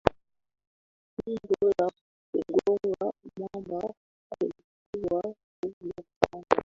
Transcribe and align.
pigo 1.15 1.67
la 1.77 1.85
kugonga 2.29 3.07
mwamba 3.37 3.79
halikuwa 4.29 5.21
kubwa 5.59 6.03
sana 6.19 6.45